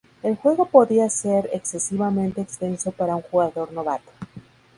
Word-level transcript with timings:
El 0.23 0.35
juego 0.35 0.65
podía 0.65 1.07
ser 1.11 1.51
excesivamente 1.53 2.41
extenso 2.41 2.91
para 2.91 3.15
un 3.15 3.21
jugador 3.21 3.71
novato. 3.71 4.11